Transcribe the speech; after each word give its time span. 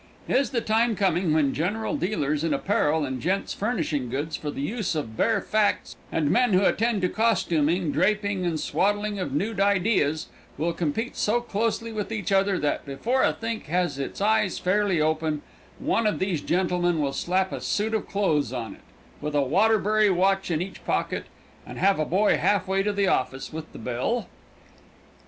Is 0.27 0.49
the 0.49 0.61
time 0.61 0.95
coming 0.95 1.31
when 1.31 1.53
general 1.53 1.95
dealers 1.95 2.43
in 2.43 2.55
apparel 2.55 3.05
and 3.05 3.21
gents' 3.21 3.53
furnishing 3.53 4.09
goods 4.09 4.35
for 4.35 4.49
the 4.49 4.63
use 4.63 4.95
of 4.95 5.15
bare 5.15 5.41
facts, 5.41 5.95
and 6.11 6.31
men 6.31 6.53
who 6.53 6.63
attend 6.65 7.03
to 7.03 7.07
the 7.07 7.13
costuming, 7.13 7.91
draping, 7.91 8.43
and 8.43 8.59
swaddling 8.59 9.19
of 9.19 9.31
nude 9.31 9.59
ideas, 9.59 10.25
will 10.57 10.73
compete 10.73 11.15
so 11.15 11.39
closely 11.39 11.93
with 11.93 12.11
each 12.11 12.31
other 12.31 12.57
that, 12.57 12.83
before 12.83 13.21
a 13.21 13.31
think 13.31 13.67
has 13.67 13.99
its 13.99 14.21
eyes 14.21 14.57
fairly 14.57 14.99
open, 14.99 15.43
one 15.77 16.07
of 16.07 16.17
these 16.17 16.41
gentlemen 16.41 16.99
will 16.99 17.13
slap 17.13 17.51
a 17.51 17.61
suit 17.61 17.93
of 17.93 18.07
clothes 18.07 18.51
on 18.51 18.73
it, 18.73 18.81
with 19.21 19.35
a 19.35 19.41
Waterbury 19.43 20.09
watch 20.09 20.49
in 20.49 20.63
each 20.63 20.83
pocket, 20.83 21.25
and 21.63 21.77
have 21.77 21.99
a 21.99 22.05
boy 22.05 22.37
half 22.37 22.67
way 22.67 22.81
to 22.81 22.91
the 22.91 23.05
office 23.07 23.53
with 23.53 23.71
the 23.71 23.77
bill? 23.77 24.25